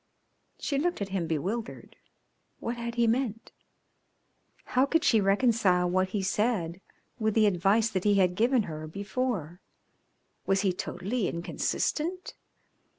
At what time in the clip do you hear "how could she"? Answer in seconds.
4.73-5.21